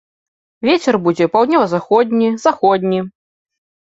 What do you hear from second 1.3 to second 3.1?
паўднёва-заходні, заходні.